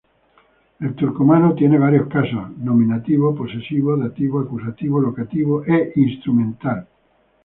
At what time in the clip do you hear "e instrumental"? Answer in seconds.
5.63-6.87